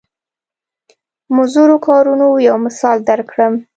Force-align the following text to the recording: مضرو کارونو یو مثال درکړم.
مضرو 1.35 1.77
کارونو 1.87 2.27
یو 2.47 2.57
مثال 2.65 2.97
درکړم. 3.09 3.53